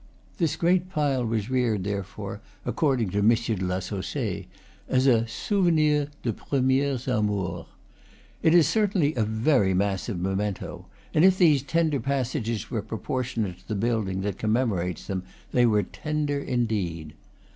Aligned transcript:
This 0.39 0.55
great 0.55 0.89
pile 0.89 1.23
was 1.23 1.51
reared, 1.51 1.83
therefore, 1.83 2.41
according 2.65 3.11
to 3.11 3.19
M. 3.19 3.29
de 3.29 3.55
la 3.63 3.77
Saussaye, 3.77 4.47
as 4.89 5.05
a 5.05 5.27
souvenir 5.27 6.07
de 6.23 6.33
premieres 6.33 7.07
amours! 7.07 7.67
It 8.41 8.55
is 8.55 8.67
certainly 8.67 9.13
a 9.13 9.21
very 9.23 9.75
massive 9.75 10.19
memento; 10.19 10.87
and 11.13 11.23
if 11.23 11.37
these 11.37 11.61
tender 11.61 11.99
passages 11.99 12.71
were 12.71 12.81
propor 12.81 13.21
tionate 13.21 13.57
to 13.59 13.67
the 13.67 13.75
building 13.75 14.21
that 14.21 14.39
commemorates 14.39 15.05
them, 15.05 15.21
they 15.51 15.67
were 15.67 15.83
tender 15.83 16.39
indeed. 16.39 17.13